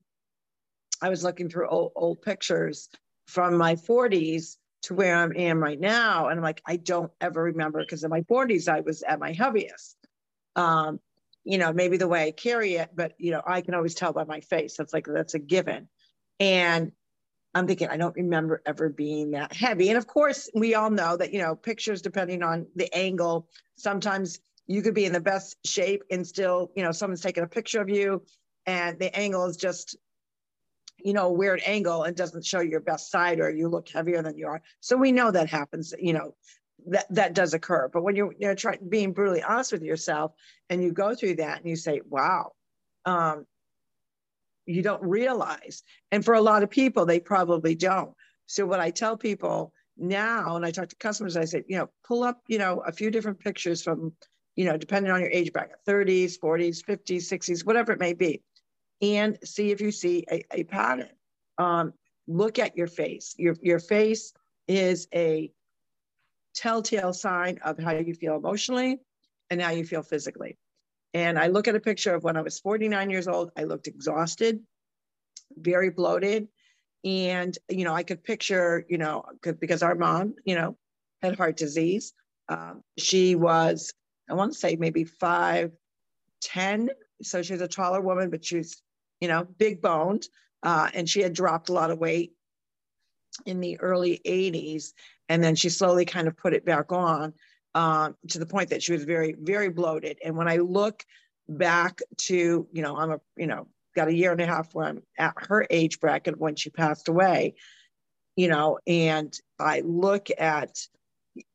[1.01, 2.87] I was looking through old, old pictures
[3.27, 6.29] from my 40s to where I am right now.
[6.29, 9.33] And I'm like, I don't ever remember because in my 40s, I was at my
[9.33, 9.97] heaviest.
[10.55, 10.99] Um,
[11.43, 14.13] you know, maybe the way I carry it, but you know, I can always tell
[14.13, 14.77] by my face.
[14.77, 15.89] That's like that's a given.
[16.39, 16.91] And
[17.53, 19.89] I'm thinking, I don't remember ever being that heavy.
[19.89, 24.39] And of course, we all know that, you know, pictures, depending on the angle, sometimes
[24.65, 27.81] you could be in the best shape and still, you know, someone's taking a picture
[27.81, 28.23] of you
[28.65, 29.97] and the angle is just
[31.03, 34.21] you know, a weird angle and doesn't show your best side or you look heavier
[34.21, 34.61] than you are.
[34.79, 36.35] So we know that happens, you know,
[36.87, 37.89] that that does occur.
[37.91, 40.33] But when you're, you're trying being brutally honest with yourself
[40.69, 42.51] and you go through that and you say, wow,
[43.05, 43.45] um,
[44.65, 45.83] you don't realize.
[46.11, 48.13] And for a lot of people, they probably don't.
[48.45, 51.89] So what I tell people now, and I talk to customers, I say, you know,
[52.05, 54.13] pull up, you know, a few different pictures from,
[54.55, 58.41] you know, depending on your age bracket, 30s, 40s, 50s, 60s, whatever it may be
[59.01, 61.09] and see if you see a, a pattern.
[61.57, 61.93] Um,
[62.27, 63.35] look at your face.
[63.37, 64.33] Your, your face
[64.67, 65.51] is a
[66.55, 68.99] telltale sign of how you feel emotionally
[69.49, 70.57] and how you feel physically.
[71.13, 73.87] And I look at a picture of when I was 49 years old, I looked
[73.87, 74.59] exhausted,
[75.55, 76.47] very bloated.
[77.05, 79.25] And, you know, I could picture, you know,
[79.59, 80.77] because our mom, you know,
[81.21, 82.13] had heart disease.
[82.49, 83.93] Um, she was,
[84.29, 85.71] I want to say maybe five,
[86.41, 86.89] 10.
[87.21, 88.81] So she was a taller woman, but she was,
[89.19, 90.27] you know, big boned.
[90.63, 92.33] Uh, and she had dropped a lot of weight
[93.45, 94.93] in the early 80s.
[95.33, 97.33] And then she slowly kind of put it back on
[97.73, 100.19] um, to the point that she was very, very bloated.
[100.23, 101.03] And when I look
[101.49, 104.85] back to, you know, I'm a, you know, got a year and a half where
[104.85, 107.55] I'm at her age bracket when she passed away,
[108.35, 110.77] you know, and I look at,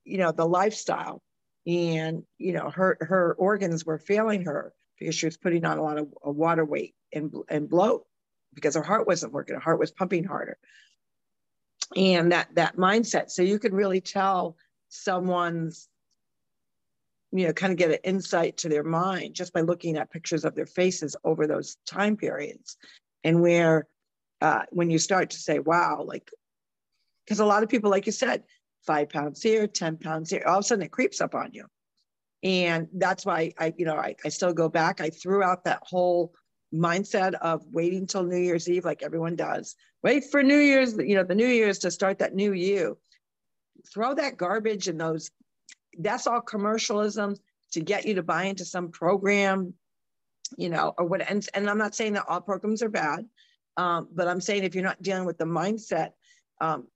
[0.04, 1.22] you know, the lifestyle
[1.64, 5.82] and, you know, her, her organs were failing her because she was putting on a
[5.84, 8.06] lot of water weight and, and bloat
[8.54, 9.54] because her heart wasn't working.
[9.54, 10.58] Her heart was pumping harder.
[11.96, 13.30] And that, that mindset.
[13.30, 14.56] So you can really tell
[14.88, 15.88] someone's
[17.32, 20.44] you know, kind of get an insight to their mind just by looking at pictures
[20.44, 22.76] of their faces over those time periods.
[23.24, 23.86] And where,
[24.40, 26.30] uh, when you start to say, wow, like,
[27.24, 28.44] because a lot of people, like you said,
[28.86, 31.66] five pounds here, 10 pounds here, all of a sudden it creeps up on you.
[32.42, 35.00] And that's why I, you know, I, I still go back.
[35.00, 36.32] I threw out that whole
[36.72, 39.74] mindset of waiting till New Year's Eve, like everyone does.
[40.02, 42.98] Wait for New Year's, you know, the New Year's to start that new you.
[43.92, 45.30] Throw that garbage and those
[45.98, 47.36] that's all commercialism
[47.72, 49.74] to get you to buy into some program,
[50.56, 51.28] you know, or what.
[51.28, 53.26] And, and I'm not saying that all programs are bad,
[53.76, 56.10] um, but I'm saying if you're not dealing with the mindset
[56.60, 56.86] um,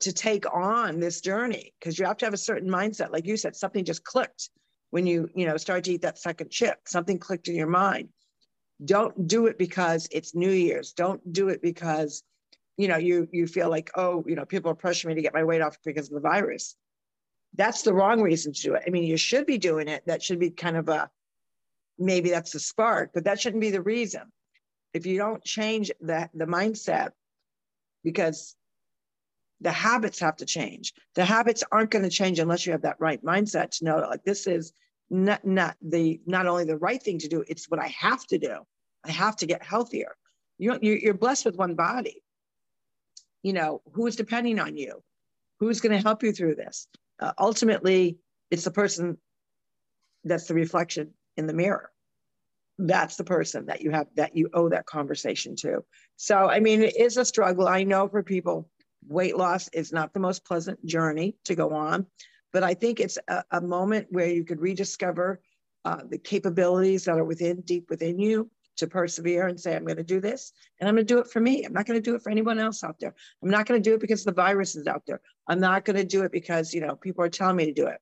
[0.00, 3.10] to take on this journey, because you have to have a certain mindset.
[3.10, 4.50] Like you said, something just clicked
[4.90, 6.78] when you, you know, started to eat that second chip.
[6.86, 8.10] Something clicked in your mind.
[8.82, 10.92] Don't do it because it's New Year's.
[10.92, 12.22] Don't do it because,
[12.76, 15.34] you know, you you feel like, oh, you know, people are pressuring me to get
[15.34, 16.76] my weight off because of the virus
[17.54, 18.82] that's the wrong reason to do it.
[18.86, 20.02] I mean, you should be doing it.
[20.06, 21.10] That should be kind of a
[21.98, 24.22] maybe that's the spark, but that shouldn't be the reason.
[24.92, 27.10] If you don't change the, the mindset,
[28.02, 28.56] because
[29.60, 30.92] the habits have to change.
[31.14, 34.10] The habits aren't going to change unless you have that right mindset to know that
[34.10, 34.72] like this is
[35.10, 38.38] not not the not only the right thing to do, it's what I have to
[38.38, 38.58] do.
[39.04, 40.16] I have to get healthier.
[40.58, 42.22] You you're blessed with one body.
[43.42, 45.02] You know who's depending on you,
[45.60, 46.88] who's going to help you through this
[47.20, 48.18] uh, ultimately
[48.50, 49.18] it's the person
[50.24, 51.90] that's the reflection in the mirror
[52.78, 55.84] that's the person that you have that you owe that conversation to
[56.16, 58.68] so i mean it is a struggle i know for people
[59.06, 62.06] weight loss is not the most pleasant journey to go on
[62.54, 65.42] but i think it's a, a moment where you could rediscover
[65.84, 69.98] uh, the capabilities that are within deep within you to persevere and say i'm going
[69.98, 72.10] to do this and i'm going to do it for me i'm not going to
[72.10, 74.32] do it for anyone else out there i'm not going to do it because the
[74.32, 77.28] virus is out there I'm not going to do it because, you know, people are
[77.28, 77.98] telling me to do it.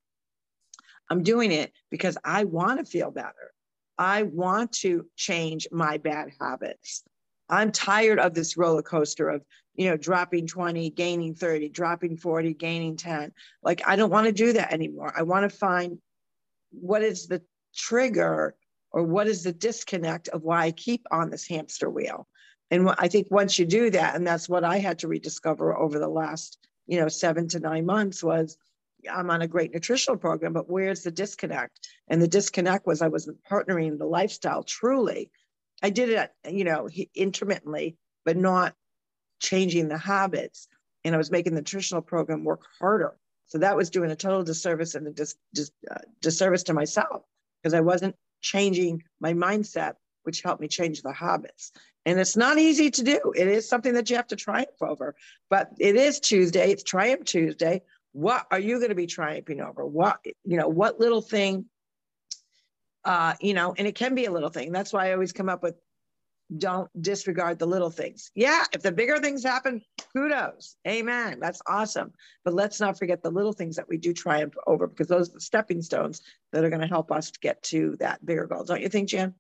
[1.11, 3.53] I'm doing it because I want to feel better.
[3.99, 7.03] I want to change my bad habits.
[7.49, 9.43] I'm tired of this roller coaster of,
[9.75, 13.33] you know, dropping 20, gaining 30, dropping 40, gaining 10.
[13.63, 15.13] Like, I don't want to do that anymore.
[15.17, 15.99] I want to find
[16.71, 17.43] what is the
[17.75, 18.55] trigger
[18.91, 22.27] or what is the disconnect of why I keep on this hamster wheel.
[22.71, 25.99] And I think once you do that, and that's what I had to rediscover over
[25.99, 28.57] the last you know, seven to nine months was
[29.11, 31.89] I'm on a great nutritional program, but where's the disconnect?
[32.09, 35.31] And the disconnect was I wasn't partnering the lifestyle truly.
[35.83, 38.75] I did it, you know, intermittently, but not
[39.43, 40.69] changing the habits.
[41.05, 43.17] And I was making the nutritional program work harder.
[43.47, 47.25] So that was doing a total disservice and a dis, dis, uh, disservice to myself
[47.61, 51.73] because I wasn't changing my mindset, which helped me change the habits.
[52.07, 53.33] And it's not easy to do.
[53.37, 55.15] It is something that you have to triumph over.
[55.51, 56.71] But it is Tuesday.
[56.71, 57.83] It's Triumph Tuesday.
[58.13, 59.85] What are you going to be triumphing over?
[59.85, 61.67] What, you know, what little thing,
[63.05, 64.73] uh, you know, and it can be a little thing.
[64.73, 65.77] That's why I always come up with
[66.59, 68.31] don't disregard the little things.
[68.35, 69.83] Yeah, if the bigger things happen,
[70.13, 70.77] kudos.
[70.87, 71.39] Amen.
[71.41, 72.13] That's awesome.
[72.45, 75.35] But let's not forget the little things that we do triumph over because those are
[75.35, 76.23] the stepping stones
[76.53, 78.65] that are going to help us get to that bigger goal.
[78.65, 79.35] Don't you think, Jan?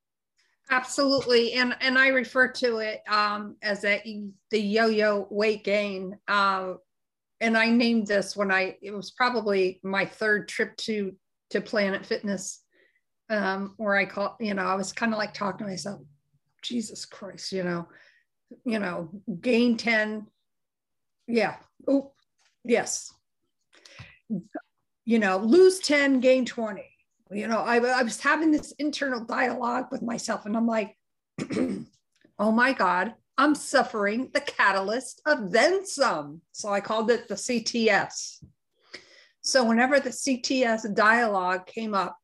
[0.70, 6.18] Absolutely, and and I refer to it um, as a, the yo-yo weight gain.
[6.28, 6.74] Uh,
[7.40, 11.14] and I named this when I it was probably my third trip to
[11.50, 12.62] to Planet Fitness,
[13.28, 16.00] um, where I call you know I was kind of like talking to myself,
[16.62, 17.88] Jesus Christ, you know,
[18.64, 19.10] you know,
[19.40, 20.26] gain ten,
[21.26, 21.56] yeah,
[21.88, 22.12] oh
[22.64, 23.12] yes,
[25.04, 26.92] you know, lose ten, gain twenty
[27.32, 30.96] you know, I, I was having this internal dialogue with myself, and I'm like,
[32.38, 36.42] oh my God, I'm suffering the catalyst of then some.
[36.52, 38.44] So I called it the CTS.
[39.40, 42.16] So whenever the CTS dialogue came up,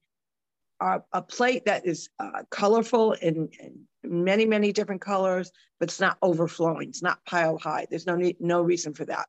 [0.80, 6.00] a, a plate that is uh, colorful and, and many, many different colors, but it's
[6.00, 6.88] not overflowing.
[6.88, 7.86] It's not piled high.
[7.90, 9.28] There's no need, no reason for that.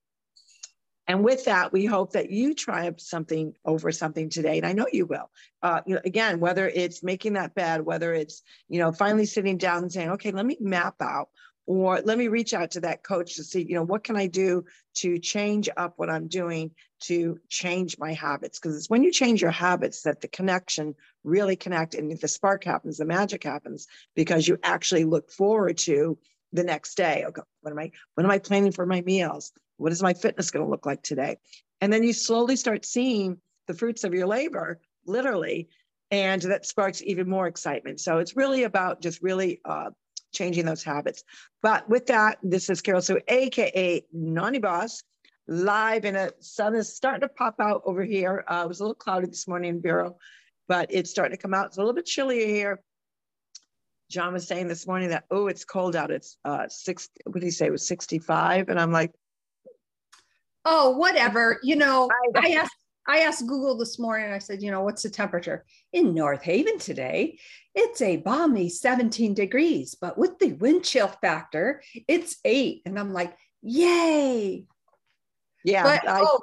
[1.09, 4.85] And with that, we hope that you triumph something over something today, and I know
[4.93, 5.31] you will.
[5.63, 9.57] Uh, you know, again, whether it's making that bed, whether it's you know finally sitting
[9.57, 11.29] down and saying, okay, let me map out
[11.65, 14.25] or let me reach out to that coach to see you know what can i
[14.25, 18.59] do to change up what i'm doing to change my habits?
[18.59, 22.63] Because it's when you change your habits that the connection really connect and the spark
[22.63, 26.17] happens the magic happens because you actually look forward to
[26.53, 27.25] the next day.
[27.27, 30.51] Okay what am i what am i planning for my meals what is my fitness
[30.51, 31.37] going to look like today
[31.81, 35.67] and then you slowly start seeing the fruits of your labor literally
[36.11, 39.89] and that sparks even more excitement so it's really about just really uh,
[40.31, 41.23] changing those habits.
[41.61, 45.03] But with that, this is Carol Sue, AKA Naughty Boss,
[45.47, 48.43] live and the sun is starting to pop out over here.
[48.47, 50.15] Uh, it was a little cloudy this morning in Bureau,
[50.67, 51.67] but it's starting to come out.
[51.67, 52.81] It's a little bit chillier here.
[54.11, 56.11] John was saying this morning that, oh, it's cold out.
[56.11, 57.67] It's uh, six, what did he say?
[57.67, 58.69] It was 65.
[58.69, 59.11] And I'm like,
[60.65, 61.59] oh, whatever.
[61.63, 62.75] You know, I asked
[63.09, 66.77] I asked Google this morning, I said, you know, what's the temperature in North Haven
[66.77, 67.39] today?
[67.73, 72.83] It's a balmy 17 degrees, but with the wind chill factor, it's eight.
[72.85, 74.65] And I'm like, yay.
[75.63, 75.83] Yeah.
[75.83, 76.39] But, I, oh,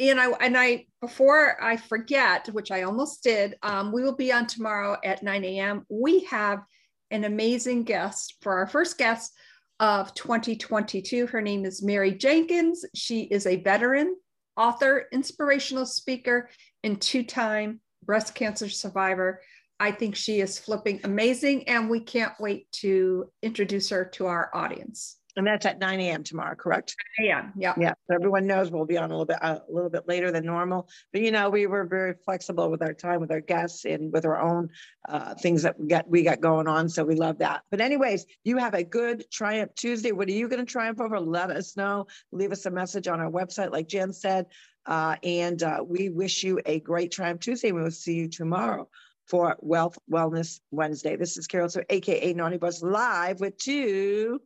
[0.00, 4.32] and I, and I, before I forget, which I almost did, um, we will be
[4.32, 5.86] on tomorrow at 9 a.m.
[5.88, 6.64] We have
[7.12, 9.32] an amazing guest for our first guest
[9.80, 11.26] of 2022.
[11.26, 12.84] Her name is Mary Jenkins.
[12.94, 14.14] She is a veteran
[14.56, 16.50] author, inspirational speaker,
[16.84, 19.40] and two time breast cancer survivor.
[19.80, 24.50] I think she is flipping amazing, and we can't wait to introduce her to our
[24.54, 25.16] audience.
[25.40, 26.22] And that's at 9 a.m.
[26.22, 26.94] tomorrow, correct?
[27.18, 27.72] Yeah, yeah.
[27.78, 27.94] Yeah.
[28.06, 30.44] So everyone knows we'll be on a little bit uh, a little bit later than
[30.44, 30.86] normal.
[31.14, 34.26] But you know, we were very flexible with our time with our guests and with
[34.26, 34.68] our own
[35.08, 36.90] uh, things that we got we got going on.
[36.90, 37.62] So we love that.
[37.70, 40.12] But anyways, you have a good Triumph Tuesday.
[40.12, 41.18] What are you going to triumph over?
[41.18, 42.06] Let us know.
[42.32, 44.44] Leave us a message on our website, like Jen said.
[44.84, 47.72] Uh, and uh, we wish you a great Triumph Tuesday.
[47.72, 48.90] We will see you tomorrow
[49.26, 51.16] for Wealth Wellness Wednesday.
[51.16, 54.42] This is Carol, Sue AKA Naughty Boss, live with two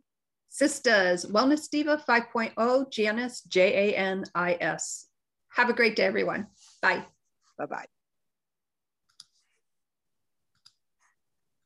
[0.55, 5.09] sisters, Wellness Diva 5.0, Janice, J A N I S.
[5.57, 6.47] Have a great day, everyone.
[6.81, 7.05] Bye.
[7.59, 7.94] Bye bye.